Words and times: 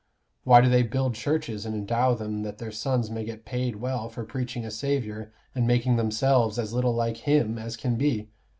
Why 0.45 0.61
do 0.61 0.67
they 0.67 0.81
build 0.81 1.13
churches 1.13 1.63
and 1.63 1.75
endow 1.75 2.15
them 2.15 2.41
that 2.41 2.57
their 2.57 2.71
sons 2.71 3.11
may 3.11 3.23
get 3.23 3.45
paid 3.45 3.75
well 3.75 4.09
for 4.09 4.23
preaching 4.25 4.65
a 4.65 4.71
Saviour, 4.71 5.31
and 5.53 5.67
making 5.67 5.95
themselves 5.97 6.57
as 6.57 6.73
little 6.73 6.95
like 6.95 7.17
Him 7.17 7.59
as 7.59 7.77
can 7.77 7.97
be? 7.97 8.27